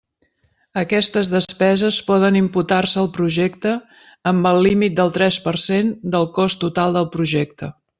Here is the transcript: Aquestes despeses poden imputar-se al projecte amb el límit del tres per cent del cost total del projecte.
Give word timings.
Aquestes 0.83 1.29
despeses 1.33 1.99
poden 2.07 2.39
imputar-se 2.41 3.01
al 3.03 3.11
projecte 3.19 3.77
amb 4.35 4.51
el 4.55 4.65
límit 4.69 4.99
del 5.03 5.17
tres 5.21 5.41
per 5.49 5.57
cent 5.69 5.97
del 6.17 6.31
cost 6.41 6.65
total 6.69 7.01
del 7.01 7.11
projecte. 7.19 7.75